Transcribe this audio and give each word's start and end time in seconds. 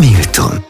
Milton. 0.00 0.64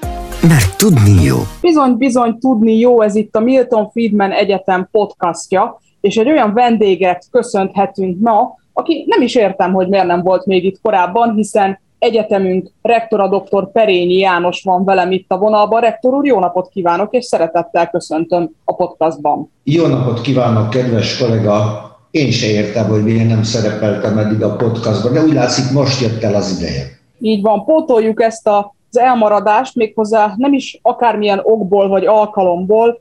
Mert 0.49 0.79
tudni 0.79 1.23
jó. 1.23 1.36
Bizony, 1.60 1.96
bizony, 1.96 2.38
tudni 2.38 2.78
jó, 2.78 3.01
ez 3.01 3.15
itt 3.15 3.36
a 3.36 3.40
Milton 3.40 3.90
Friedman 3.90 4.30
Egyetem 4.30 4.88
podcastja, 4.90 5.80
és 6.00 6.16
egy 6.16 6.29
olyan 6.29 6.53
vendéget 6.54 7.25
köszönhetünk 7.31 8.21
ma, 8.21 8.57
aki 8.73 9.05
nem 9.07 9.23
is 9.23 9.35
értem, 9.35 9.73
hogy 9.73 9.89
miért 9.89 10.07
nem 10.07 10.23
volt 10.23 10.47
még 10.47 10.65
itt 10.65 10.81
korábban, 10.83 11.35
hiszen 11.35 11.81
egyetemünk 11.99 12.71
rektora 12.83 13.29
dr. 13.29 13.73
Perényi 13.73 14.19
János 14.19 14.63
van 14.63 14.85
velem 14.85 15.13
itt 15.13 15.31
a 15.31 15.38
vonalban. 15.38 15.81
Rektor 15.81 16.14
úr, 16.14 16.27
jó 16.27 16.38
napot 16.38 16.68
kívánok, 16.68 17.14
és 17.14 17.25
szeretettel 17.25 17.91
köszöntöm 17.91 18.50
a 18.64 18.75
podcastban. 18.75 19.50
Jó 19.62 19.86
napot 19.86 20.20
kívánok, 20.20 20.70
kedves 20.70 21.18
kollega! 21.18 21.82
Én 22.11 22.30
se 22.30 22.46
értem, 22.46 22.88
hogy 22.88 23.02
miért 23.02 23.29
nem 23.29 23.43
szerepeltem 23.43 24.18
eddig 24.18 24.43
a 24.43 24.56
podcastban, 24.56 25.12
de 25.12 25.22
úgy 25.22 25.32
látszik, 25.32 25.72
most 25.72 26.00
jött 26.00 26.22
el 26.22 26.34
az 26.34 26.59
ideje. 26.59 26.82
Így 27.20 27.43
van, 27.43 27.64
pótoljuk 27.64 28.22
ezt 28.22 28.46
az 28.95 29.00
elmaradást, 29.00 29.74
méghozzá 29.74 30.34
nem 30.36 30.52
is 30.52 30.79
akármilyen 30.82 31.40
okból 31.43 31.89
vagy 31.89 32.07
alkalomból. 32.07 33.01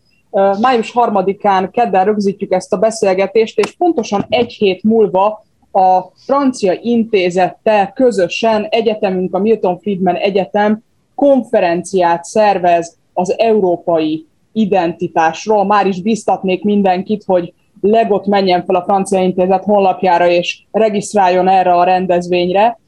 Május 0.62 0.92
harmadikán 0.92 1.72
kedden 1.72 2.06
rögzítjük 2.06 2.52
ezt 2.52 2.74
a 2.74 2.78
beszélgetést, 2.78 3.60
és 3.60 3.72
pontosan 3.72 4.26
egy 4.30 4.52
hét 4.52 4.84
múlva 4.84 5.44
a 5.72 6.02
francia 6.16 6.74
intézettel 6.82 7.94
közösen 7.94 8.64
egyetemünk, 8.70 9.36
a 9.36 9.40
Milton 9.40 9.80
Friedman 9.80 10.16
Egyetem 10.16 10.84
konferenciát 11.16 12.24
szervez 12.24 12.98
az 13.14 13.40
európai 13.40 14.26
identitásról. 14.52 15.66
Már 15.66 15.88
is 15.88 16.02
biztatnék 16.02 16.64
mindenkit, 16.64 17.24
hogy 17.26 17.54
legot 17.82 18.26
menjen 18.26 18.66
fel 18.66 18.76
a 18.76 18.84
francia 18.84 19.22
intézet 19.22 19.64
honlapjára 19.64 20.28
és 20.28 20.64
regisztráljon 20.72 21.48
erre 21.48 21.74
a 21.74 21.84
rendezvényre. 21.84 22.80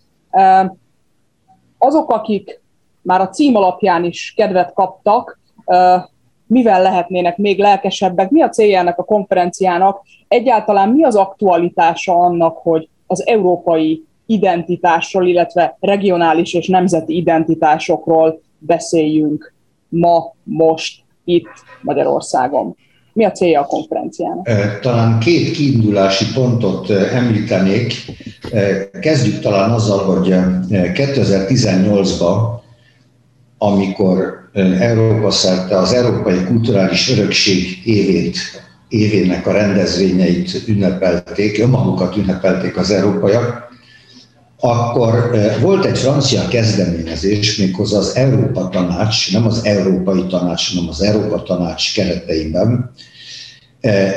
Azok, 1.78 2.12
akik 2.12 2.62
már 3.05 3.22
a 3.22 3.30
cím 3.30 3.55
alapján 3.55 4.04
is 4.04 4.34
kedvet 4.36 4.73
kaptak, 4.73 5.40
mivel 6.48 6.82
lehetnének 6.82 7.38
még 7.38 7.59
lelkesebbek, 7.59 8.30
mi 8.30 8.42
a 8.42 8.50
célja 8.50 8.80
ennek 8.80 8.98
a 8.98 9.03
konferenciának, 9.03 10.02
egyáltalán 10.28 10.89
mi 10.89 11.03
az 11.03 11.16
aktualitása 11.16 12.14
annak, 12.14 12.58
hogy 12.58 12.89
az 13.08 13.28
európai 13.28 14.03
identitásról, 14.26 15.28
illetve 15.28 15.78
regionális 15.80 16.53
és 16.53 16.67
nemzeti 16.67 17.16
identitásokról 17.16 18.42
beszéljünk 18.58 19.53
ma, 19.89 20.33
most, 20.44 21.02
itt 21.23 21.50
Magyarországon. 21.81 22.76
Mi 23.14 23.26
a 23.26 23.31
célja 23.31 23.61
a 23.61 23.66
konferenciának? 23.66 24.50
Talán 24.81 25.20
két 25.20 25.52
kiindulási 25.52 26.26
pontot 26.33 26.89
említenék. 26.89 27.94
Kezdjük 29.00 29.39
talán 29.39 29.72
azzal, 29.72 30.06
hogy 30.06 30.36
2018-ban, 30.70 32.64
amikor 33.66 34.49
Európa 34.80 35.31
szerte 35.31 35.77
az 35.77 35.94
Európai 35.94 36.44
Kulturális 36.44 37.11
Örökség 37.11 37.81
évét, 37.88 38.38
évének 38.89 39.47
a 39.47 39.52
rendezvényeit 39.52 40.61
ünnepelték, 40.67 41.59
önmagukat 41.59 42.16
ünnepelték 42.17 42.77
az 42.77 42.91
európaiak, 42.91 43.63
akkor 44.59 45.31
volt 45.61 45.86
egy 45.86 45.97
francia 45.97 46.47
kezdeményezés, 46.47 47.58
méghozzá 47.58 47.97
az 47.97 48.16
Európa 48.16 48.69
Tanács, 48.69 49.33
nem 49.33 49.45
az 49.45 49.66
Európai 49.66 50.25
Tanács, 50.27 50.73
hanem 50.73 50.89
az 50.89 51.02
Európa 51.02 51.43
Tanács 51.43 51.93
kereteiben, 51.93 52.91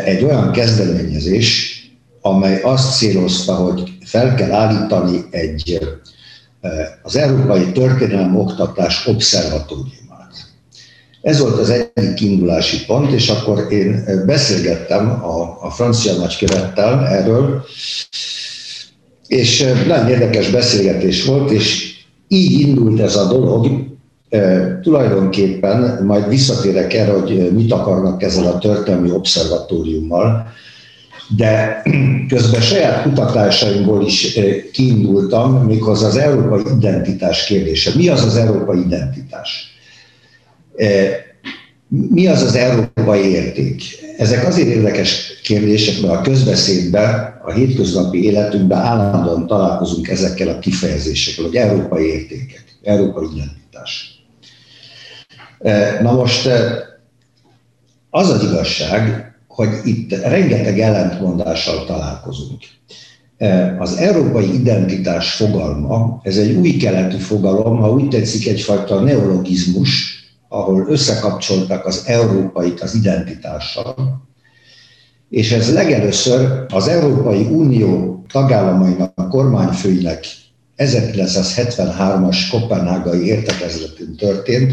egy 0.04 0.24
olyan 0.24 0.52
kezdeményezés, 0.52 1.76
amely 2.20 2.60
azt 2.62 2.96
célozta, 2.96 3.54
hogy 3.54 3.92
fel 4.04 4.34
kell 4.34 4.52
állítani 4.52 5.24
egy 5.30 5.78
az 7.02 7.16
Európai 7.16 7.72
Történelem 7.72 8.36
Oktatás 8.36 9.06
Obszervatórium 9.06 10.08
ez 11.28 11.40
volt 11.40 11.58
az 11.58 11.70
egyik 11.94 12.14
kiindulási 12.14 12.84
pont, 12.84 13.12
és 13.12 13.28
akkor 13.28 13.66
én 13.70 14.04
beszélgettem 14.26 15.08
a, 15.24 15.58
a 15.60 15.70
francia 15.70 16.12
nagykövettel 16.12 17.06
erről, 17.06 17.64
és 19.26 19.64
nagyon 19.86 20.08
érdekes 20.08 20.50
beszélgetés 20.50 21.24
volt, 21.24 21.50
és 21.50 21.96
így 22.28 22.60
indult 22.60 23.00
ez 23.00 23.16
a 23.16 23.28
dolog. 23.28 23.86
E, 24.28 24.80
tulajdonképpen 24.82 26.04
majd 26.04 26.28
visszatérek 26.28 26.94
erre, 26.94 27.12
hogy 27.12 27.52
mit 27.52 27.72
akarnak 27.72 28.22
ezzel 28.22 28.46
a 28.46 28.58
történelmi 28.58 29.10
obszervatóriummal, 29.10 30.46
de 31.36 31.82
közben 32.28 32.60
saját 32.60 33.02
kutatásaimból 33.02 34.06
is 34.06 34.38
kiindultam, 34.72 35.64
méghozzá 35.64 36.06
az 36.06 36.16
európai 36.16 36.62
identitás 36.76 37.44
kérdése. 37.44 37.90
Mi 37.94 38.08
az 38.08 38.24
az 38.24 38.36
európai 38.36 38.80
identitás? 38.80 39.76
Mi 41.88 42.26
az 42.26 42.42
az 42.42 42.54
európai 42.54 43.24
érték? 43.24 43.82
Ezek 44.18 44.46
azért 44.46 44.68
érdekes 44.68 45.40
kérdések, 45.42 46.00
mert 46.02 46.14
a 46.14 46.20
közbeszédben, 46.20 47.38
a 47.44 47.52
hétköznapi 47.52 48.24
életünkben 48.24 48.78
állandóan 48.78 49.46
találkozunk 49.46 50.08
ezekkel 50.08 50.48
a 50.48 50.58
kifejezésekkel, 50.58 51.44
hogy 51.44 51.56
európai 51.56 52.04
értékek, 52.04 52.64
európai 52.82 53.26
identitás. 53.34 54.22
Na 56.02 56.12
most 56.12 56.48
az 58.10 58.30
az 58.30 58.42
igazság, 58.42 59.27
hogy 59.58 59.80
itt 59.84 60.12
rengeteg 60.12 60.80
ellentmondással 60.80 61.84
találkozunk. 61.84 62.62
Az 63.78 63.96
európai 63.96 64.54
identitás 64.54 65.32
fogalma, 65.32 66.20
ez 66.22 66.36
egy 66.36 66.56
új 66.56 66.76
keletű 66.76 67.16
fogalom, 67.16 67.76
ha 67.78 67.90
úgy 67.90 68.08
tetszik, 68.08 68.46
egyfajta 68.46 69.00
neologizmus, 69.00 70.18
ahol 70.48 70.86
összekapcsoltak 70.88 71.86
az 71.86 72.02
európait 72.06 72.80
az 72.80 72.94
identitással, 72.94 73.94
és 75.30 75.52
ez 75.52 75.72
legelőször 75.72 76.64
az 76.68 76.88
Európai 76.88 77.42
Unió 77.42 78.22
tagállamainak 78.32 79.28
kormányfőinek 79.28 80.26
1973-as 80.76 82.38
kopenhágai 82.50 83.26
értekezletén 83.26 84.16
történt, 84.16 84.72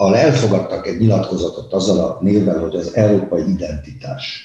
ahol 0.00 0.16
elfogadtak 0.16 0.86
egy 0.86 0.98
nyilatkozatot 0.98 1.72
azzal 1.72 1.98
a 1.98 2.18
névvel, 2.22 2.58
hogy 2.58 2.74
az 2.74 2.94
európai 2.94 3.42
identitás. 3.48 4.44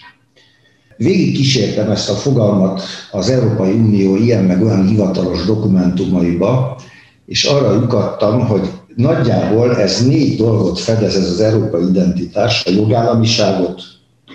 Végig 0.97 1.35
kísértem 1.35 1.91
ezt 1.91 2.09
a 2.09 2.13
fogalmat 2.13 2.81
az 3.11 3.29
Európai 3.29 3.71
Unió 3.71 4.15
ilyen 4.15 4.43
meg 4.43 4.63
olyan 4.63 4.87
hivatalos 4.87 5.45
dokumentumaiba, 5.45 6.79
és 7.25 7.43
arra 7.43 7.73
lyukadtam, 7.73 8.47
hogy 8.47 8.69
nagyjából 8.95 9.77
ez 9.77 10.07
négy 10.07 10.37
dolgot 10.37 10.79
fedez 10.79 11.15
ez 11.15 11.29
az 11.29 11.39
európai 11.39 11.83
identitás, 11.89 12.65
a 12.65 12.69
jogállamiságot, 12.69 13.81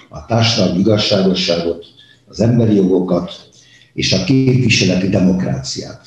a 0.09 0.27
társadalmi 0.27 0.79
igazságosságot, 0.79 1.87
az 2.29 2.41
emberi 2.41 2.75
jogokat 2.75 3.33
és 3.95 4.13
a 4.13 4.25
képviseleti 4.25 5.09
demokráciát. 5.09 6.01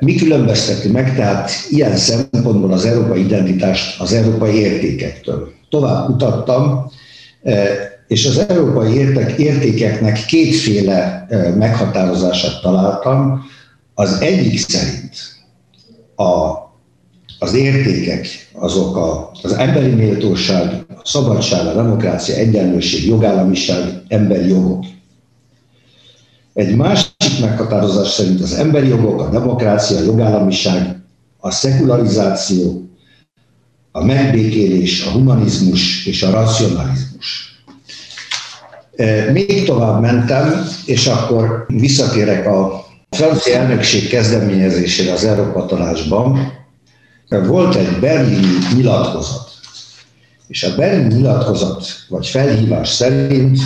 Mi 0.00 0.14
különbözteti 0.14 0.88
meg 0.88 1.16
tehát 1.16 1.50
ilyen 1.70 1.96
szempontból 1.96 2.72
az 2.72 2.84
európai 2.84 3.20
identitást 3.20 4.00
az 4.00 4.12
európai 4.12 4.54
értékektől? 4.54 5.52
Tovább 5.68 6.06
kutattam, 6.06 6.90
e, 7.42 7.66
és 8.06 8.26
az 8.26 8.44
európai 8.48 8.94
értékeknek 9.36 10.24
kétféle 10.26 11.26
e, 11.28 11.54
meghatározását 11.54 12.60
találtam. 12.62 13.44
Az 13.94 14.20
egyik 14.20 14.58
szerint 14.58 15.14
a, 16.16 16.52
az 17.38 17.54
értékek, 17.54 18.26
azok 18.52 18.96
a, 18.96 19.30
az 19.42 19.52
emberi 19.52 19.90
méltóság, 19.90 20.84
a 20.88 21.00
szabadság, 21.04 21.66
a 21.66 21.74
demokrácia, 21.74 22.34
egyenlőség, 22.34 23.06
jogállamiság, 23.06 24.02
emberi 24.08 24.48
jogok. 24.48 24.84
Egy 26.54 26.76
másik 27.28 27.44
meghatározás 27.44 28.08
szerint 28.08 28.40
az 28.40 28.52
emberi 28.52 28.88
jogok, 28.88 29.20
a 29.20 29.28
demokrácia, 29.28 29.98
a 29.98 30.02
jogállamiság, 30.02 30.96
a 31.38 31.50
szekularizáció, 31.50 32.88
a 33.92 34.04
megbékélés, 34.04 35.06
a 35.06 35.10
humanizmus 35.10 36.06
és 36.06 36.22
a 36.22 36.30
racionalizmus. 36.30 37.62
E, 38.96 39.30
még 39.32 39.64
tovább 39.64 40.00
mentem, 40.00 40.66
és 40.86 41.06
akkor 41.06 41.64
visszatérek 41.68 42.46
a 42.46 42.86
francia 43.10 43.56
elnökség 43.56 44.08
kezdeményezésére 44.08 45.12
az 45.12 45.24
Európa 45.24 45.66
Tanácsban 45.66 46.52
volt 47.28 47.74
egy 47.74 47.98
berlini 48.00 48.58
nyilatkozat. 48.74 49.50
És 50.46 50.62
a 50.62 50.74
berlini 50.76 51.14
nyilatkozat, 51.14 51.84
vagy 52.08 52.26
felhívás 52.26 52.88
szerint 52.88 53.58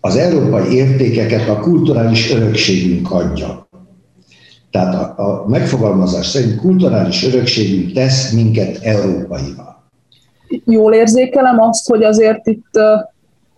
az 0.00 0.16
európai 0.16 0.74
értékeket 0.74 1.48
a 1.48 1.60
kulturális 1.60 2.32
örökségünk 2.32 3.10
adja. 3.10 3.68
Tehát 4.70 4.94
a, 4.94 5.22
a 5.22 5.48
megfogalmazás 5.48 6.26
szerint 6.26 6.60
kulturális 6.60 7.24
örökségünk 7.24 7.92
tesz 7.92 8.32
minket 8.32 8.78
európaivá. 8.82 9.78
Jól 10.64 10.94
érzékelem 10.94 11.60
azt, 11.60 11.88
hogy 11.88 12.02
azért 12.02 12.46
itt 12.46 12.70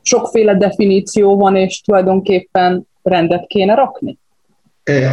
sokféle 0.03 0.57
definíció 0.57 1.37
van, 1.37 1.57
és 1.57 1.81
tulajdonképpen 1.81 2.87
rendet 3.03 3.47
kéne 3.47 3.75
rakni? 3.75 4.19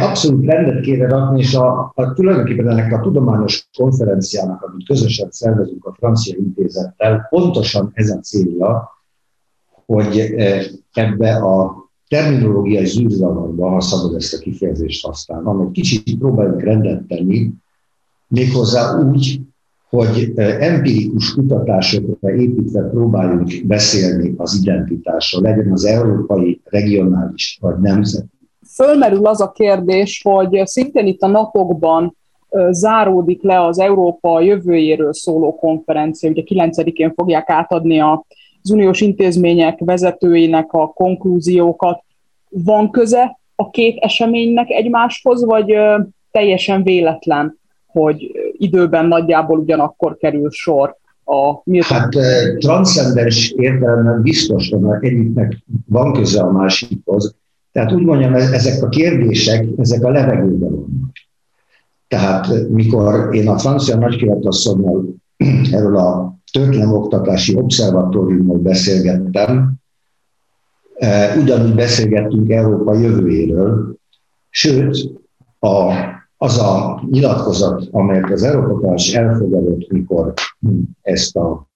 Abszolút 0.00 0.46
rendet 0.46 0.80
kéne 0.80 1.08
rakni, 1.08 1.40
és 1.40 1.54
a, 1.54 1.92
a, 1.94 2.12
tulajdonképpen 2.12 2.70
ennek 2.70 2.92
a 2.92 3.00
tudományos 3.00 3.68
konferenciának, 3.78 4.62
amit 4.62 4.86
közösen 4.86 5.28
szervezünk 5.30 5.84
a 5.84 5.94
francia 5.98 6.34
intézettel, 6.38 7.26
pontosan 7.30 7.90
ez 7.94 8.10
a 8.10 8.18
célja, 8.18 8.88
hogy 9.92 10.34
ebbe 10.92 11.34
a 11.34 11.88
terminológiai 12.08 12.86
zűrzavarba, 12.86 13.68
ha 13.68 13.80
szabad 13.80 14.14
ezt 14.14 14.34
a 14.34 14.38
kifejezést 14.38 15.06
használni, 15.06 15.64
egy 15.64 15.70
kicsit 15.70 16.18
próbáljuk 16.18 16.62
rendet 16.62 17.02
tenni, 17.02 17.50
méghozzá 18.28 18.98
úgy, 18.98 19.40
hogy 19.88 20.32
empirikus 20.36 21.34
kutatásokra 21.34 22.34
építve 22.34 22.82
próbáljunk 22.82 23.66
beszélni 23.66 24.34
az 24.36 24.58
identitásról, 24.62 25.42
legyen 25.42 25.72
az 25.72 25.84
európai, 25.84 26.60
regionális 26.64 27.58
vagy 27.60 27.78
nemzeti. 27.78 28.28
Fölmerül 28.74 29.26
az 29.26 29.40
a 29.40 29.50
kérdés, 29.50 30.20
hogy 30.24 30.60
szintén 30.64 31.06
itt 31.06 31.20
a 31.20 31.26
napokban 31.26 32.16
záródik 32.70 33.42
le 33.42 33.64
az 33.64 33.78
Európa 33.78 34.40
jövőjéről 34.40 35.12
szóló 35.12 35.54
konferencia, 35.54 36.30
ugye 36.30 36.42
9-én 36.46 37.12
fogják 37.14 37.50
átadni 37.50 37.98
az 38.62 38.70
uniós 38.70 39.00
intézmények 39.00 39.78
vezetőinek 39.78 40.72
a 40.72 40.86
konklúziókat. 40.86 42.02
Van 42.48 42.90
köze 42.90 43.38
a 43.54 43.70
két 43.70 43.98
eseménynek 43.98 44.70
egymáshoz, 44.70 45.44
vagy 45.44 45.74
teljesen 46.30 46.82
véletlen, 46.82 47.58
hogy 47.86 48.30
időben 48.52 49.06
nagyjából 49.06 49.58
ugyanakkor 49.58 50.16
kerül 50.16 50.50
sor 50.50 50.96
a 51.24 51.60
Milton. 51.64 51.98
Hát 51.98 52.08
transzcendens 52.58 53.50
értelemben 53.50 54.22
biztos 54.22 54.68
van, 54.68 54.98
egyiknek 55.00 55.62
van 55.86 56.12
köze 56.12 56.42
a 56.42 56.52
másikhoz. 56.52 57.34
Tehát 57.72 57.92
úgy 57.92 58.04
mondjam, 58.04 58.34
ezek 58.34 58.82
a 58.82 58.88
kérdések, 58.88 59.66
ezek 59.76 60.04
a 60.04 60.10
levegőben 60.10 60.70
vannak. 60.70 61.12
Tehát 62.08 62.68
mikor 62.68 63.34
én 63.34 63.48
a 63.48 63.58
francia 63.58 63.96
nagykövetasszonynal 63.96 65.04
erről 65.72 65.96
a 65.96 66.38
történelmi 66.50 66.94
oktatási 66.94 67.54
obszervatóriummal 67.56 68.58
beszélgettem, 68.58 69.74
ugyanúgy 71.42 71.74
beszélgettünk 71.74 72.50
Európa 72.50 72.94
jövőjéről, 72.94 73.96
sőt, 74.50 75.10
a 75.58 75.92
az 76.42 76.58
a 76.58 77.02
nyilatkozat, 77.10 77.88
amelyet 77.90 78.30
az 78.30 78.42
Európa 78.42 78.80
Tanács 78.80 79.16
elfogadott, 79.16 79.90
mikor 79.92 80.32
ezt 81.02 81.36
a 81.36 81.68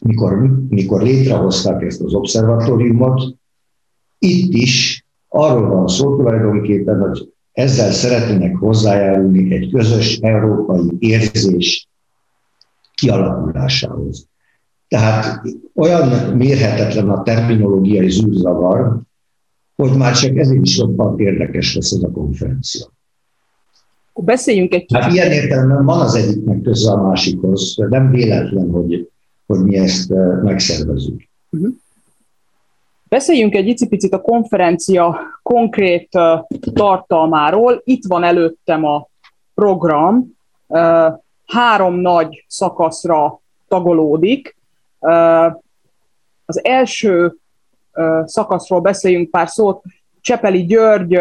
mikor, 0.00 0.50
mikor 0.68 1.02
létrehozták 1.02 1.82
ezt 1.82 2.00
az 2.00 2.14
obszervatóriumot, 2.14 3.36
itt 4.18 4.52
is 4.52 5.04
arról 5.28 5.68
van 5.68 5.88
szó 5.88 6.16
tulajdonképpen, 6.16 7.00
hogy 7.00 7.32
ezzel 7.52 7.92
szeretnének 7.92 8.56
hozzájárulni 8.56 9.54
egy 9.54 9.70
közös 9.70 10.18
európai 10.18 10.96
érzés 10.98 11.88
kialakulásához. 12.94 14.26
Tehát 14.88 15.42
olyan 15.74 16.36
mérhetetlen 16.36 17.10
a 17.10 17.22
terminológiai 17.22 18.10
zűrzavar, 18.10 19.00
hogy 19.76 19.96
már 19.96 20.12
csak 20.12 20.36
ezért 20.36 20.64
is 20.64 20.78
roppant 20.78 21.20
érdekes 21.20 21.74
lesz 21.74 21.92
ez 21.92 22.02
a 22.02 22.10
konferencia. 22.10 22.92
Akkor 24.12 24.24
beszéljünk 24.24 24.74
egy 24.74 24.80
kicsit. 24.80 25.02
Hát 25.02 25.12
ilyen 25.12 25.32
értelemben 25.32 25.84
van 25.84 26.00
az 26.00 26.14
egyiknek 26.14 26.62
köze 26.62 26.90
a 26.90 27.02
másikhoz, 27.02 27.74
nem 27.76 28.10
véletlen, 28.10 28.70
hogy, 28.70 29.10
hogy 29.46 29.58
mi 29.58 29.76
ezt 29.76 30.10
eh, 30.10 30.42
megszervezünk. 30.42 31.28
Uh-huh. 31.50 31.74
Beszéljünk 33.08 33.54
egy 33.54 33.66
icipicit 33.68 34.12
a 34.12 34.20
konferencia 34.20 35.18
konkrét 35.42 36.08
uh, 36.12 36.58
tartalmáról. 36.72 37.80
Itt 37.84 38.04
van 38.08 38.22
előttem 38.24 38.84
a 38.84 39.08
program, 39.54 40.36
uh, 40.66 41.12
három 41.46 41.94
nagy 41.94 42.44
szakaszra 42.48 43.40
tagolódik. 43.68 44.56
Az 46.44 46.64
első 46.64 47.36
szakaszról 48.24 48.80
beszéljünk 48.80 49.30
pár 49.30 49.48
szót. 49.48 49.82
Csepeli 50.20 50.64
György, 50.64 51.18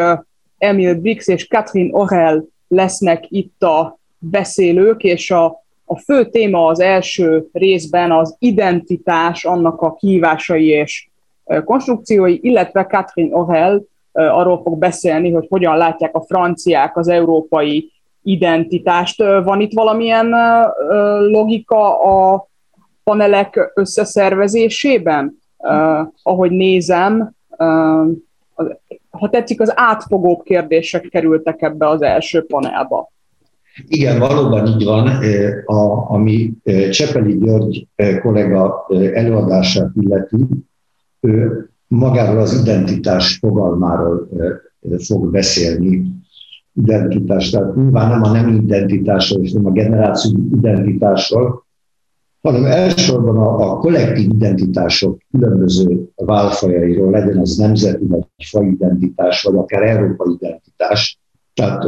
Emil 0.57 0.95
Brix 0.95 1.27
és 1.27 1.47
Catherine 1.47 1.97
Orel 1.97 2.43
lesznek 2.67 3.25
itt 3.29 3.63
a 3.63 3.97
beszélők, 4.17 5.03
és 5.03 5.31
a, 5.31 5.63
a 5.85 5.97
fő 5.97 6.29
téma 6.29 6.65
az 6.65 6.79
első 6.79 7.47
részben 7.51 8.11
az 8.11 8.35
identitás, 8.39 9.45
annak 9.45 9.81
a 9.81 9.93
kihívásai 9.93 10.67
és 10.67 11.09
konstrukciói, 11.65 12.39
illetve 12.41 12.85
Catherine 12.85 13.35
Orel 13.35 13.83
arról 14.11 14.61
fog 14.61 14.77
beszélni, 14.77 15.31
hogy 15.31 15.45
hogyan 15.49 15.77
látják 15.77 16.15
a 16.15 16.21
franciák 16.21 16.97
az 16.97 17.07
európai 17.07 17.91
identitást. 18.23 19.23
Van 19.23 19.61
itt 19.61 19.73
valamilyen 19.73 20.35
logika 21.19 22.03
a 22.03 22.47
panelek 23.03 23.71
összeszervezésében? 23.75 25.37
Ahogy 26.23 26.51
nézem, 26.51 27.35
ha 29.09 29.29
tetszik, 29.29 29.61
az 29.61 29.71
átfogóbb 29.75 30.43
kérdések 30.43 31.07
kerültek 31.09 31.61
ebbe 31.61 31.87
az 31.87 32.01
első 32.01 32.45
panelba. 32.45 33.11
Igen, 33.87 34.19
valóban 34.19 34.67
így 34.67 34.83
van. 34.83 35.07
A, 35.65 36.11
ami 36.11 36.53
Csepeli 36.89 37.37
György 37.37 37.87
kollega 38.21 38.87
előadását 39.13 39.89
illeti, 40.01 40.45
ő 41.19 41.69
magáról 41.87 42.41
az 42.41 42.61
identitás 42.61 43.37
fogalmáról 43.37 44.29
fog 44.97 45.31
beszélni. 45.31 46.21
Identitás, 46.75 47.49
tehát 47.49 47.75
nyilván 47.75 48.09
nem 48.09 48.23
a 48.23 48.31
nem 48.31 48.47
identitásról 48.53 49.43
és 49.43 49.51
nem 49.51 49.65
a 49.65 49.71
generáció 49.71 50.39
identitásról, 50.57 51.65
hanem 52.41 52.65
elsősorban 52.65 53.37
a, 53.37 53.71
a 53.71 53.77
kollektív 53.77 54.29
identitások 54.31 55.21
különböző 55.31 56.09
válfajairól, 56.15 57.11
legyen 57.11 57.37
az 57.37 57.55
nemzeti 57.55 58.05
vagy 58.05 58.25
fajidentitás, 58.49 59.43
vagy 59.43 59.55
akár 59.55 59.83
európai 59.83 60.33
identitás. 60.33 61.19
Tehát 61.53 61.85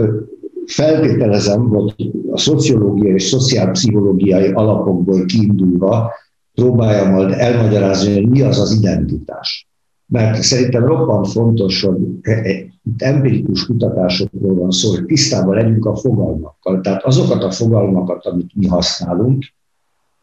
feltételezem, 0.66 1.70
hogy 1.70 2.12
a 2.32 2.38
szociológiai 2.38 3.14
és 3.14 3.24
szociálpszichológiai 3.24 4.52
alapokból 4.52 5.26
kiindulva 5.26 6.12
próbálja 6.54 7.12
majd 7.12 7.32
elmagyarázni, 7.32 8.14
hogy 8.14 8.30
mi 8.30 8.42
az 8.42 8.60
az 8.60 8.72
identitás. 8.72 9.68
Mert 10.07 10.42
szerintem 10.42 10.86
roppant 10.86 11.28
fontos, 11.28 11.81
hogy 11.81 11.98
e, 12.22 12.66
empirikus 12.98 13.66
kutatásokról 13.66 14.56
van 14.56 14.72
szó, 14.72 14.90
hogy 14.90 15.06
tisztában 15.06 15.56
legyünk 15.56 15.86
a 15.86 15.96
fogalmakkal. 15.96 16.81
Tehát 16.81 17.04
azokat 17.04 17.44
a 17.44 17.52
fogalmakat, 17.52 18.25
amit 18.25 18.56
mi 18.56 18.68
használunk, 18.68 19.46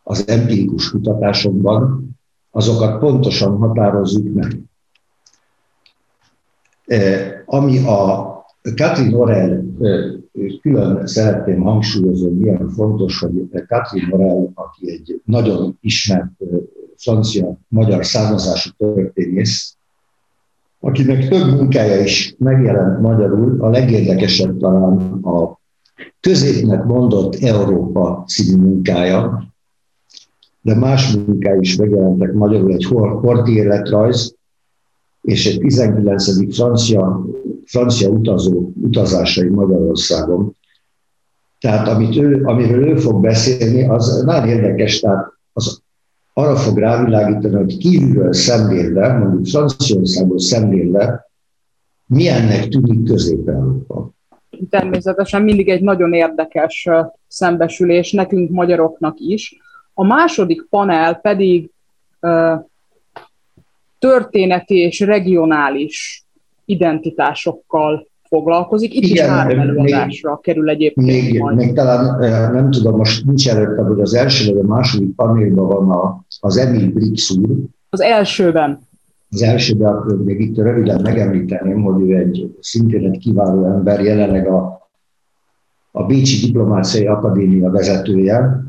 az 0.03 0.29
empirikus 0.29 0.91
kutatásokban, 0.91 2.11
azokat 2.51 2.99
pontosan 2.99 3.57
határozzuk 3.57 4.35
meg. 4.35 4.59
E, 6.87 7.43
ami 7.47 7.79
a 7.79 8.31
Katrin 8.77 9.15
Orel, 9.15 9.65
e, 9.81 10.13
külön 10.61 11.07
szeretném 11.07 11.61
hangsúlyozni, 11.61 12.31
milyen 12.31 12.69
fontos, 12.69 13.19
hogy 13.19 13.49
Katrin 13.69 14.13
Orel, 14.13 14.51
aki 14.55 14.91
egy 14.91 15.21
nagyon 15.25 15.79
ismert 15.81 16.31
francia-magyar 17.03 18.07
származású 18.07 18.71
történész, 18.79 19.77
akinek 20.81 21.29
több 21.29 21.47
munkája 21.47 22.03
is 22.03 22.35
megjelent 22.39 23.01
magyarul, 23.01 23.57
a 23.61 23.69
legérdekesebb 23.69 24.59
talán 24.59 25.13
a 25.23 25.61
középnek 26.21 26.85
mondott 26.85 27.35
Európa 27.35 28.25
című 28.27 28.63
munkája, 28.63 29.53
de 30.61 30.75
más 30.75 31.17
munkái 31.17 31.59
is 31.61 31.77
megjelentek 31.77 32.33
magyarul, 32.33 32.73
egy 32.73 32.85
horti 33.21 33.53
életrajz, 33.53 34.35
és 35.23 35.47
egy 35.47 35.61
19. 35.61 36.55
francia, 36.55 37.27
francia 37.65 38.09
utazó 38.09 38.73
utazásai 38.83 39.49
Magyarországon. 39.49 40.57
Tehát 41.59 41.89
amit 41.89 42.17
ő, 42.17 42.45
amiről 42.45 42.89
ő 42.89 42.97
fog 42.97 43.21
beszélni, 43.21 43.89
az 43.89 44.23
nagyon 44.25 44.49
érdekes, 44.49 45.01
tehát 45.01 45.33
arra 46.33 46.57
fog 46.57 46.79
rávilágítani, 46.79 47.55
hogy 47.55 47.77
kívülről 47.77 48.33
szemlélve, 48.33 49.13
mondjuk 49.19 49.47
Franciaországból 49.47 50.39
szemlélve, 50.39 51.31
milyennek 52.07 52.69
tűnik 52.69 53.05
Közép-Európa. 53.05 54.11
Természetesen 54.71 55.43
mindig 55.43 55.69
egy 55.69 55.83
nagyon 55.83 56.13
érdekes 56.13 56.89
szembesülés 57.27 58.13
nekünk 58.13 58.51
magyaroknak 58.51 59.19
is, 59.19 59.57
a 59.95 60.05
második 60.05 60.67
panel 60.71 61.15
pedig 61.15 61.71
történeti 63.99 64.77
és 64.79 65.01
regionális 65.01 66.25
identitásokkal 66.65 68.09
foglalkozik. 68.33 68.95
Itt 68.95 69.03
Igen, 69.03 69.25
is 69.25 69.31
három 69.31 69.59
előadásra 69.59 70.31
még, 70.31 70.41
kerül 70.41 70.69
egyébként 70.69 71.07
még, 71.07 71.41
majd. 71.41 71.57
Még 71.57 71.73
talán 71.73 72.19
nem 72.53 72.71
tudom, 72.71 72.97
most 72.97 73.25
nincs 73.25 73.49
előttem, 73.49 73.87
hogy 73.87 74.01
az 74.01 74.15
első 74.15 74.53
vagy 74.53 74.65
a 74.65 74.67
második 74.67 75.15
panelban 75.15 75.67
van 75.67 75.91
a, 75.91 76.25
az 76.41 76.57
Emil 76.57 76.91
Brix 76.91 77.31
úr. 77.31 77.57
Az 77.91 78.01
elsőben. 78.01 78.81
Az 79.31 79.43
első, 79.43 79.75
de 79.75 79.87
akkor 79.87 80.25
még 80.25 80.41
itt 80.41 80.57
röviden 80.57 81.01
megemlíteném, 81.03 81.83
hogy 81.83 82.11
ő 82.11 82.17
egy 82.17 82.57
szintén 82.61 83.11
egy 83.11 83.19
kiváló 83.19 83.65
ember, 83.65 84.01
jelenleg 84.01 84.47
a, 84.47 84.89
a 85.91 86.05
Bécsi 86.05 86.47
Diplomáciai 86.47 87.07
Akadémia 87.07 87.71
vezetője, 87.71 88.65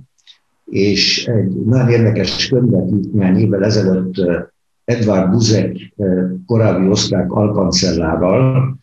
és 0.65 1.27
egy 1.27 1.65
nagyon 1.65 1.89
érdekes 1.89 2.47
könyvet 2.47 2.91
írt 2.91 3.13
néhány 3.13 3.37
évvel 3.37 3.63
ezelőtt 3.63 4.13
Edvard 4.85 5.31
Buzek 5.31 5.93
korábbi 6.45 6.87
osztrák 6.87 7.31
alkancellárral, 7.31 8.75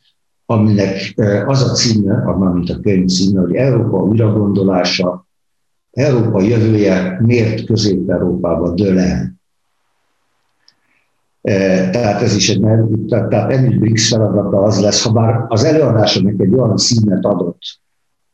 aminek 0.51 1.15
az 1.47 1.63
a 1.63 1.73
címe, 1.73 2.35
mint 2.53 2.71
a 2.71 2.81
könyv 2.81 3.09
címe, 3.09 3.41
hogy 3.41 3.55
Európa 3.55 3.99
újragondolása, 3.99 5.27
Európa 5.91 6.41
jövője 6.41 7.19
miért 7.23 7.65
Közép-Európába 7.65 8.71
dől 8.71 8.99
el. 8.99 9.35
Tehát 11.91 12.23
ez 12.23 12.35
is 12.35 12.51
egy, 12.51 12.61
tehát 13.09 13.53
Emil 13.53 13.79
Briggs 13.79 14.09
feladata 14.09 14.63
az 14.63 14.81
lesz, 14.81 15.05
ha 15.05 15.13
bár 15.13 15.45
az 15.49 15.65
előadásomnak 15.65 16.41
egy 16.41 16.55
olyan 16.55 16.77
címet 16.77 17.25
adott, 17.25 17.63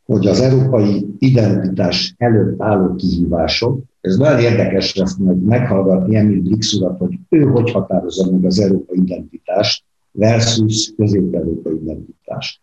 hogy 0.04 0.26
az 0.26 0.40
európai 0.40 1.06
identitás 1.18 2.14
előtt 2.18 2.62
álló 2.62 2.94
kihívások, 2.94 3.82
ez 4.00 4.16
nagyon 4.16 4.40
érdekes 4.40 4.96
lesz 4.96 5.16
majd 5.16 5.42
meghallgatni 5.42 6.16
Emil 6.16 6.42
Brix 6.42 6.72
urat, 6.72 6.98
hogy 6.98 7.18
ő 7.28 7.42
hogy 7.42 7.70
határozza 7.70 8.30
meg 8.30 8.44
az 8.44 8.60
európai 8.60 8.98
identitást 8.98 9.84
versus 10.16 10.92
közép-európai 10.96 11.75
identitást. 11.86 12.60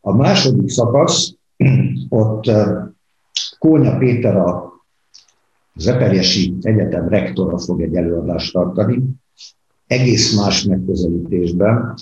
A 0.00 0.16
második 0.16 0.68
szakasz, 0.68 1.34
ott 2.08 2.50
Kónya 3.58 3.98
Péter 3.98 4.36
a 4.36 4.72
Zeperjesi 5.74 6.54
Egyetem 6.60 7.08
rektora 7.08 7.58
fog 7.58 7.82
egy 7.82 7.94
előadást 7.94 8.52
tartani, 8.52 9.02
egész 9.86 10.36
más 10.36 10.64
megközelítésben. 10.64 11.94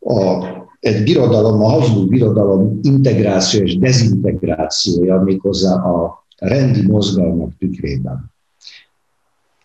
A 0.00 0.46
egy 0.80 1.02
birodalom, 1.02 1.62
a 1.62 1.68
Habsburg 1.68 2.08
birodalom 2.08 2.78
integráció 2.82 3.62
és 3.62 3.78
dezintegrációja 3.78 5.20
méghozzá 5.20 5.74
a 5.74 6.24
rendi 6.38 6.86
mozgalmak 6.86 7.56
tükrében. 7.58 8.32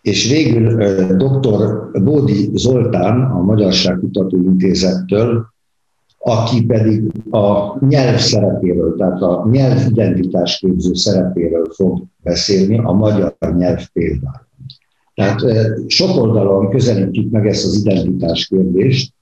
És 0.02 0.28
végül 0.28 0.76
dr. 1.16 1.90
Bódi 2.02 2.50
Zoltán 2.54 3.20
a 3.20 3.42
Magyarságkutató 3.42 4.36
Intézettől, 4.36 5.46
aki 6.22 6.64
pedig 6.64 7.02
a 7.30 7.78
nyelv 7.86 8.18
szerepéről, 8.18 8.96
tehát 8.96 9.22
a 9.22 9.48
nyelvidentitásképző 9.50 10.94
szerepéről 10.94 11.66
fog 11.74 12.02
beszélni 12.22 12.78
a 12.78 12.92
magyar 12.92 13.36
nyelv 13.56 13.86
például. 13.92 14.48
Tehát 15.14 15.40
sok 15.86 16.16
oldalon 16.16 16.70
közelítjük 16.70 17.30
meg 17.30 17.46
ezt 17.46 17.64
az 17.64 17.76
identitás 17.84 18.46
kérdést, 18.46 19.12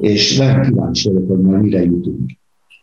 és 0.00 0.38
nagyon 0.38 0.62
kíváncsi 0.62 1.08
vagyok, 1.08 1.28
hogy 1.28 1.40
majd 1.40 1.62
mire 1.62 1.82
jutunk. 1.82 2.30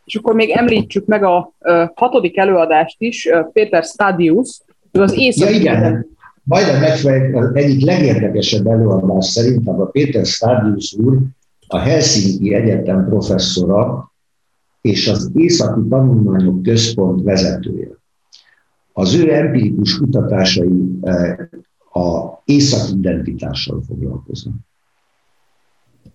És 0.06 0.16
akkor 0.16 0.36
még 0.36 0.50
említsük 0.50 1.06
meg 1.06 1.24
a 1.24 1.54
hatodik 1.94 2.38
előadást 2.38 2.96
is, 3.00 3.30
Péter 3.54 3.84
Stadius, 3.84 4.62
ő 4.92 5.02
az 5.02 5.18
északi... 5.18 5.54
Ja, 5.54 5.60
igen, 5.60 6.08
majdnem 6.44 6.80
megfelelően 6.80 7.56
egyik 7.56 7.86
legérdekesebb 7.86 8.68
előadás 8.68 9.26
szerintem 9.26 9.82
a 9.82 9.86
Péter 9.86 10.26
Stadius 10.26 10.96
úr, 11.04 11.18
a 11.72 11.78
Helsinki 11.78 12.54
Egyetem 12.54 13.06
professzora 13.06 14.12
és 14.82 15.08
az 15.08 15.32
Északi 15.36 15.82
Tanulmányok 15.90 16.64
Központ 16.64 17.24
vezetője. 17.24 17.88
Az 18.94 19.14
ő 19.14 19.34
empirikus 19.34 19.98
kutatásai 19.98 21.00
a 21.94 22.42
északi 22.46 22.98
identitással 22.98 23.82
foglalkoznak. 23.88 24.54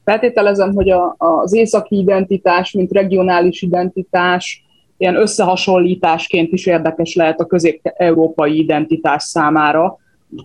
Feltételezem, 0.05 0.75
hogy 0.75 0.91
a, 0.91 1.15
az 1.19 1.55
északi 1.55 1.99
identitás, 1.99 2.73
mint 2.73 2.93
regionális 2.93 3.63
identitás, 3.63 4.65
ilyen 4.97 5.17
összehasonlításként 5.17 6.53
is 6.53 6.67
érdekes 6.67 7.15
lehet 7.15 7.41
a 7.41 7.47
közép-európai 7.47 8.59
identitás 8.59 9.23
számára. 9.23 9.99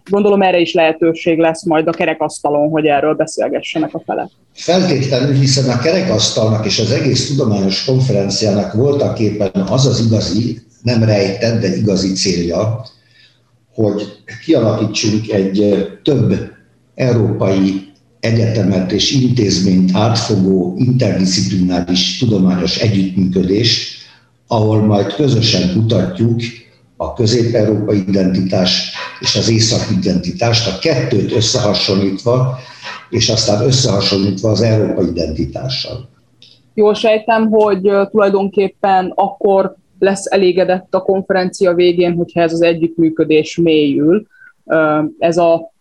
Gondolom 0.10 0.42
erre 0.42 0.60
is 0.60 0.74
lehetőség 0.74 1.40
lesz 1.40 1.66
majd 1.66 1.88
a 1.88 1.92
kerekasztalon, 1.92 2.70
hogy 2.70 2.86
erről 2.86 3.14
beszélgessenek 3.14 3.94
a 3.94 4.00
felek. 4.00 4.30
Feltétlenül, 4.54 5.34
hiszen 5.34 5.70
a 5.70 5.80
kerekasztalnak 5.80 6.66
és 6.66 6.80
az 6.80 6.92
egész 6.92 7.28
tudományos 7.28 7.86
konferenciának 7.86 8.74
voltak 8.74 9.20
éppen 9.20 9.52
az 9.68 9.86
az 9.86 10.00
igazi, 10.06 10.62
nem 10.82 11.04
rejtett, 11.04 11.62
de 11.62 11.76
igazi 11.76 12.14
célja, 12.14 12.86
hogy 13.74 14.04
kialakítsunk 14.44 15.30
egy 15.30 15.88
több 16.04 16.52
európai 16.96 17.88
egyetemet 18.20 18.92
és 18.92 19.12
intézményt 19.12 19.96
átfogó 19.96 20.76
interdisziplináris 20.78 22.18
tudományos 22.18 22.78
együttműködést, 22.78 23.98
ahol 24.48 24.82
majd 24.82 25.14
közösen 25.14 25.74
kutatjuk 25.74 26.42
a 26.98 27.14
közép-európai 27.14 28.04
identitás 28.08 28.92
és 29.20 29.36
az 29.36 29.50
észak 29.50 29.90
identitást, 29.92 30.68
a 30.68 30.80
kettőt 30.80 31.32
összehasonlítva, 31.32 32.60
és 33.10 33.30
aztán 33.30 33.66
összehasonlítva 33.66 34.50
az 34.50 34.62
európai 34.62 35.08
identitással. 35.08 36.10
Jól 36.74 36.94
sejtem, 36.94 37.50
hogy 37.50 37.92
tulajdonképpen 38.10 39.12
akkor 39.16 39.76
lesz 40.00 40.26
elégedett 40.32 40.96
a 40.96 41.02
konferencia 41.02 41.74
végén, 41.74 42.14
hogyha 42.14 42.42
ez 42.42 42.54
az 42.54 42.62
együttműködés 42.62 43.58
mélyül. 43.58 44.28
Ez 45.20 45.38
a 45.38 45.72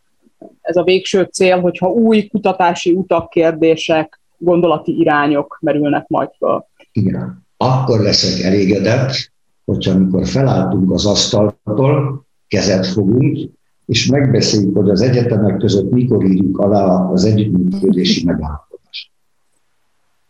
ez 0.60 0.76
a 0.76 0.82
végső 0.82 1.28
cél, 1.32 1.60
hogyha 1.60 1.88
új 1.88 2.26
kutatási 2.26 2.92
utak, 2.92 3.30
kérdések, 3.30 4.20
gondolati 4.38 4.98
irányok 4.98 5.58
merülnek 5.60 6.08
majd 6.08 6.28
fel. 6.38 6.68
Igen. 6.92 7.46
Akkor 7.56 8.00
leszek 8.00 8.44
elégedett, 8.44 9.32
hogyha 9.64 9.90
amikor 9.92 10.26
felálltunk 10.26 10.92
az 10.92 11.06
asztaltól, 11.06 12.26
kezet 12.48 12.86
fogunk, 12.86 13.50
és 13.88 14.06
megbeszéljük, 14.06 14.76
hogy 14.76 14.90
az 14.90 15.00
egyetemek 15.00 15.56
között 15.56 15.90
mikor 15.90 16.24
írjuk 16.24 16.58
alá 16.58 17.10
az 17.12 17.24
együttműködési 17.24 18.24
megállapodást. 18.24 19.10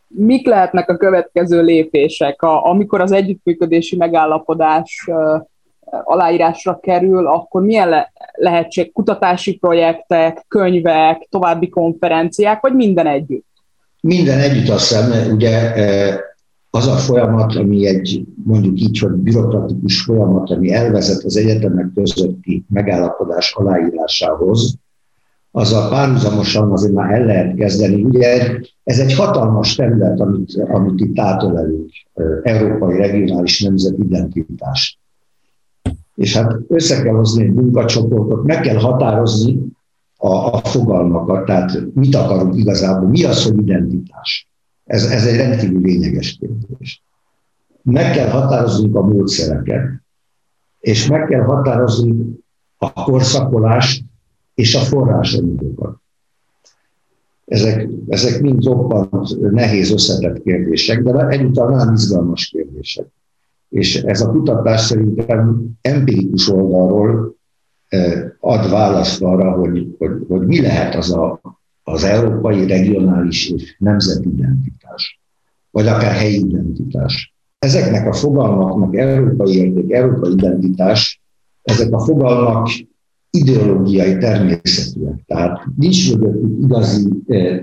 Mik 0.07 0.47
lehetnek 0.47 0.89
a 0.91 0.97
következő 0.97 1.63
lépések, 1.63 2.43
amikor 2.43 3.01
az 3.01 3.13
együttműködési 3.13 3.97
megállapodás 3.97 5.09
aláírásra 6.05 6.79
kerül, 6.81 7.27
akkor 7.27 7.63
milyen 7.63 7.89
le- 7.89 8.13
lehetség 8.33 8.93
kutatási 8.93 9.57
projektek, 9.57 10.45
könyvek, 10.49 11.27
további 11.31 11.69
konferenciák, 11.69 12.61
vagy 12.61 12.75
minden 12.75 13.07
együtt? 13.07 13.47
Minden 14.01 14.39
együtt 14.39 14.69
azt 14.69 14.89
hiszem, 14.89 15.33
ugye 15.33 15.73
az 16.79 16.87
a 16.87 16.97
folyamat, 16.97 17.55
ami 17.55 17.87
egy 17.87 18.25
mondjuk 18.45 18.81
így, 18.81 18.99
hogy 18.99 19.13
bürokratikus 19.13 20.03
folyamat, 20.03 20.51
ami 20.51 20.73
elvezet 20.73 21.25
az 21.25 21.37
egyetemek 21.37 21.91
közötti 21.95 22.65
megállapodás 22.69 23.53
aláírásához, 23.53 24.75
az 25.51 25.73
a 25.73 25.89
párhuzamosan 25.89 26.73
azért 26.73 26.93
már 26.93 27.13
el 27.13 27.25
lehet 27.25 27.55
kezdeni. 27.55 28.03
Ugye 28.03 28.59
ez 28.85 28.99
egy 28.99 29.15
hatalmas 29.15 29.75
terület, 29.75 30.21
amit, 30.21 30.63
amit 30.69 31.01
itt 31.01 31.19
átölelünk, 31.19 31.91
európai 32.43 32.97
regionális 32.97 33.63
nemzetidentitás 33.63 34.99
és 36.19 36.37
hát 36.37 36.57
össze 36.69 37.03
kell 37.03 37.15
hozni 37.15 37.45
egy 37.45 37.53
munkacsoportot, 37.53 38.45
meg 38.45 38.61
kell 38.61 38.77
határozni 38.77 39.59
a, 40.17 40.35
a 40.35 40.59
fogalmakat, 40.59 41.45
tehát 41.45 41.95
mit 41.95 42.15
akarunk 42.15 42.57
igazából, 42.57 43.09
mi 43.09 43.25
az, 43.25 43.45
hogy 43.45 43.59
identitás. 43.59 44.49
Ez, 44.89 45.05
ez 45.05 45.27
egy 45.27 45.37
rendkívül 45.37 45.81
lényeges 45.81 46.39
kérdés. 46.41 47.03
Meg 47.83 48.13
kell 48.13 48.29
határozni 48.29 48.91
a 48.93 49.01
módszereket, 49.01 50.03
és 50.79 51.07
meg 51.07 51.27
kell 51.27 51.43
határozni 51.43 52.39
a 52.77 52.93
korszakolást 52.93 54.05
és 54.55 54.75
a 54.75 54.79
forrásanyagokat. 54.79 55.97
Ezek, 57.45 57.89
ezek 58.09 58.41
mind 58.41 58.65
roppant 58.65 59.41
nehéz 59.51 59.91
összetett 59.91 60.43
kérdések, 60.43 61.03
de 61.03 61.27
egyúttal 61.27 61.71
nagyon 61.71 61.95
izgalmas 61.95 62.47
kérdések. 62.47 63.07
És 63.69 63.97
ez 63.97 64.21
a 64.21 64.31
kutatás 64.31 64.81
szerintem 64.81 65.69
empirikus 65.81 66.49
oldalról 66.49 67.37
eh, 67.89 68.25
ad 68.41 68.71
választ 68.71 69.23
arra, 69.23 69.51
hogy, 69.51 69.95
hogy, 69.99 70.13
hogy 70.29 70.47
mi 70.47 70.61
lehet 70.61 70.95
az 70.95 71.13
a, 71.13 71.41
az 71.89 72.05
európai 72.05 72.67
regionális 72.67 73.51
és 73.51 73.77
nemzeti 73.79 74.29
identitás, 74.29 75.21
vagy 75.71 75.87
akár 75.87 76.13
helyi 76.13 76.39
identitás. 76.39 77.35
Ezeknek 77.59 78.07
a 78.07 78.13
fogalmaknak 78.13 78.97
európai 78.97 79.57
érték, 79.57 79.93
európai 79.93 80.33
identitás, 80.33 81.23
ezek 81.63 81.93
a 81.93 81.99
fogalmak 81.99 82.69
ideológiai 83.31 84.17
természetűek, 84.17 85.25
tehát 85.27 85.61
nincs 85.77 86.13
mögöttük 86.13 86.59
igazi 86.63 87.09
eh, 87.27 87.61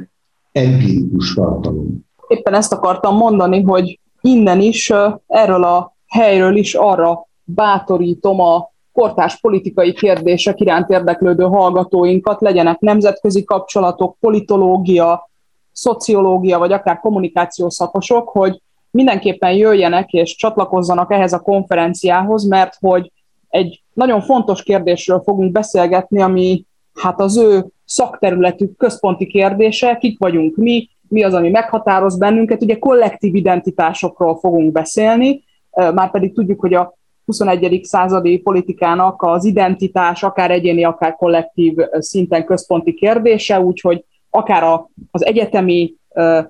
empirikus 0.52 1.34
tartalom. 1.34 2.06
Éppen 2.28 2.54
ezt 2.54 2.74
akartam 2.74 3.16
mondani, 3.16 3.62
hogy 3.62 4.00
innen 4.22 4.62
is 4.62 4.90
eh, 4.90 5.14
erről 5.28 5.64
a 5.64 5.96
helyről 6.08 6.56
is 6.56 6.74
arra 6.74 7.28
bátorítom 7.44 8.40
a 8.40 8.74
kortás 8.96 9.40
politikai 9.40 9.94
kérdések 9.94 10.60
iránt 10.60 10.90
érdeklődő 10.90 11.44
hallgatóinkat, 11.44 12.42
legyenek 12.42 12.80
nemzetközi 12.80 13.44
kapcsolatok, 13.44 14.18
politológia, 14.20 15.30
szociológia, 15.72 16.58
vagy 16.58 16.72
akár 16.72 17.00
kommunikációs 17.00 17.74
szakosok, 17.74 18.30
hogy 18.30 18.62
mindenképpen 18.92 19.52
jöjjenek 19.52 20.12
és 20.12 20.36
csatlakozzanak 20.36 21.12
ehhez 21.12 21.34
a 21.34 21.40
konferenciához, 21.40 22.44
mert 22.44 22.78
hogy 22.80 23.12
egy 23.50 23.84
nagyon 23.94 24.22
fontos 24.22 24.64
kérdésről 24.64 25.22
fogunk 25.24 25.52
beszélgetni, 25.52 26.22
ami 26.22 26.66
hát 26.94 27.20
az 27.20 27.38
ő 27.38 27.66
szakterületük 27.86 28.78
központi 28.78 29.28
kérdése, 29.28 29.98
kik 29.98 30.20
vagyunk 30.20 30.56
mi, 30.56 30.90
mi 31.08 31.24
az, 31.24 31.34
ami 31.34 31.50
meghatároz 31.50 32.18
bennünket. 32.18 32.62
Ugye 32.62 32.80
kollektív 32.80 33.36
identitásokról 33.36 34.36
fogunk 34.36 34.72
beszélni, 34.72 35.44
már 35.72 36.12
pedig 36.12 36.34
tudjuk, 36.34 36.60
hogy 36.60 36.74
a 36.74 36.98
21. 37.26 37.80
századi 37.84 38.38
politikának 38.38 39.22
az 39.22 39.46
identitás 39.46 40.24
akár 40.24 40.52
egyéni, 40.52 40.84
akár 40.84 41.16
kollektív 41.16 41.76
szinten 42.00 42.46
központi 42.46 42.94
kérdése, 42.94 43.60
úgyhogy 43.60 44.06
akár 44.30 44.64
a, 44.64 44.90
az 45.12 45.26
egyetemi 45.26 45.94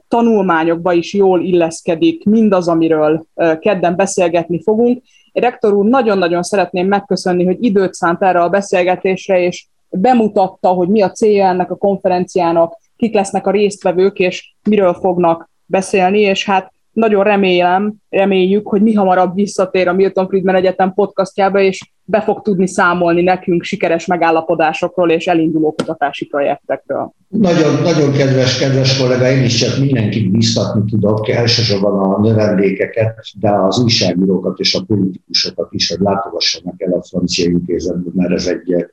tanulmányokba 0.08 0.94
is 0.94 1.14
jól 1.14 1.42
illeszkedik 1.42 2.26
mindaz, 2.26 2.68
amiről 2.68 3.26
kedden 3.60 3.96
beszélgetni 3.96 4.62
fogunk. 4.62 5.04
Rektor 5.34 5.74
úr, 5.74 5.86
nagyon-nagyon 5.86 6.44
szeretném 6.44 6.88
megköszönni, 6.88 7.46
hogy 7.46 7.64
időt 7.64 7.94
szánt 7.94 8.22
erre 8.22 8.42
a 8.42 8.50
beszélgetésre, 8.50 9.40
és 9.40 9.68
bemutatta, 9.90 10.70
hogy 10.70 10.88
mi 10.88 11.02
a 11.02 11.12
célja 11.12 11.48
ennek 11.48 11.72
a 11.72 11.76
konferenciának, 11.76 12.78
kik 12.98 13.14
lesznek 13.14 13.48
a 13.48 13.52
résztvevők, 13.52 14.20
és 14.20 14.54
miről 14.70 14.94
fognak 14.94 15.50
beszélni, 15.66 16.20
és 16.20 16.46
hát 16.46 16.74
nagyon 16.96 17.24
remélem, 17.24 17.94
reméljük, 18.10 18.68
hogy 18.68 18.82
mi 18.82 18.94
hamarabb 18.94 19.36
visszatér 19.36 19.88
a 19.88 19.94
Milton 19.94 20.28
Friedman 20.28 20.56
Egyetem 20.56 20.94
podcastjába, 20.94 21.60
és 21.60 21.92
be 22.04 22.22
fog 22.22 22.42
tudni 22.42 22.68
számolni 22.68 23.22
nekünk 23.22 23.64
sikeres 23.64 24.06
megállapodásokról 24.06 25.10
és 25.10 25.28
elinduló 25.28 25.72
kutatási 25.72 26.26
projektekről. 26.26 27.12
Nagyon, 27.28 27.82
nagyon 27.82 28.12
kedves, 28.12 28.60
kedves 28.60 28.98
kollega, 28.98 29.30
én 29.30 29.44
is 29.44 29.56
csak 29.56 29.80
mindenkit 29.80 30.32
biztatni 30.32 30.82
tudok, 30.90 31.30
elsősorban 31.30 32.00
a 32.00 32.20
növendékeket, 32.20 33.26
de 33.40 33.50
az 33.50 33.80
újságírókat 33.80 34.60
és 34.60 34.76
a 34.76 34.84
politikusokat 34.84 35.74
is, 35.74 35.90
hogy 35.90 36.00
látogassanak 36.00 36.82
el 36.82 36.92
a 36.92 37.04
francia 37.04 37.50
intézetbe, 37.50 38.10
mert 38.14 38.34
ez 38.34 38.48
egy, 38.48 38.86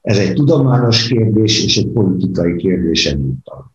ez 0.00 0.18
egy 0.18 0.32
tudományos 0.32 1.08
kérdés 1.08 1.64
és 1.64 1.76
egy 1.76 1.88
politikai 1.88 2.56
kérdés 2.56 3.06
egyúttal. 3.06 3.72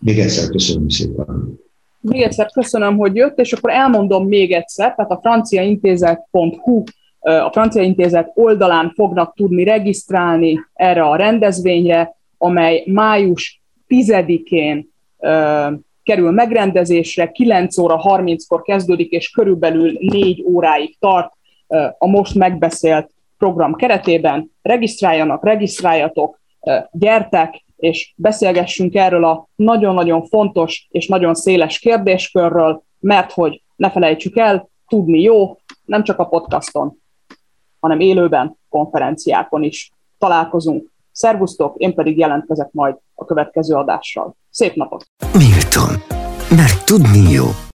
Még 0.00 0.18
egyszer 0.18 0.48
köszönöm 0.48 0.88
szépen. 0.88 1.62
Még 2.08 2.22
egyszer 2.22 2.50
köszönöm, 2.50 2.96
hogy 2.96 3.16
jött, 3.16 3.38
és 3.38 3.52
akkor 3.52 3.70
elmondom 3.70 4.26
még 4.26 4.52
egyszer, 4.52 4.94
tehát 4.94 5.10
a 5.10 5.18
franciaintézet.hu 5.22 6.82
a 7.20 7.50
Francia 7.52 7.82
Intézet 7.82 8.30
oldalán 8.34 8.92
fognak 8.94 9.34
tudni 9.34 9.64
regisztrálni 9.64 10.60
erre 10.74 11.02
a 11.02 11.16
rendezvényre, 11.16 12.16
amely 12.38 12.82
május 12.86 13.62
10-én 13.88 14.88
kerül 16.02 16.30
megrendezésre, 16.30 17.30
9 17.30 17.78
óra 17.78 18.00
30-kor 18.02 18.62
kezdődik, 18.62 19.10
és 19.10 19.30
körülbelül 19.30 19.92
4 20.00 20.44
óráig 20.46 20.96
tart 20.98 21.32
a 21.98 22.06
most 22.06 22.34
megbeszélt 22.34 23.10
program 23.38 23.74
keretében. 23.74 24.50
Regisztráljanak, 24.62 25.44
regisztráljatok, 25.44 26.40
gyertek, 26.90 27.64
és 27.84 28.12
beszélgessünk 28.16 28.94
erről 28.94 29.24
a 29.24 29.48
nagyon-nagyon 29.54 30.24
fontos 30.26 30.86
és 30.90 31.06
nagyon 31.06 31.34
széles 31.34 31.78
kérdéskörről, 31.78 32.82
mert 33.00 33.32
hogy 33.32 33.62
ne 33.76 33.90
felejtsük 33.90 34.36
el, 34.36 34.68
tudni 34.88 35.20
jó, 35.20 35.58
nem 35.84 36.04
csak 36.04 36.18
a 36.18 36.24
podcaston, 36.24 36.98
hanem 37.80 38.00
élőben, 38.00 38.58
konferenciákon 38.68 39.62
is 39.62 39.92
találkozunk. 40.18 40.92
Szervusztok, 41.12 41.76
én 41.76 41.94
pedig 41.94 42.18
jelentkezek 42.18 42.68
majd 42.72 42.96
a 43.14 43.24
következő 43.24 43.74
adással. 43.74 44.36
Szép 44.50 44.74
napot! 44.74 45.06
Milton. 45.32 45.94
Mert 46.56 46.86
tudni 46.86 47.30
jó. 47.30 47.44